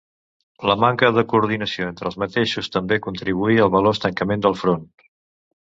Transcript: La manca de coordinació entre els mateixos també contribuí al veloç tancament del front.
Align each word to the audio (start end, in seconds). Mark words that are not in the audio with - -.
La 0.69 0.75
manca 0.83 1.11
de 1.17 1.23
coordinació 1.33 1.89
entre 1.91 2.09
els 2.11 2.17
mateixos 2.25 2.73
també 2.77 3.01
contribuí 3.09 3.63
al 3.67 3.73
veloç 3.79 4.03
tancament 4.07 4.47
del 4.49 4.59
front. 4.65 4.91